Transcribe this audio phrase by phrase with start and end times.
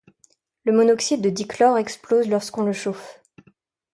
[0.63, 3.21] Le monoxyde de dichlore explose lorsqu'on le chauffe.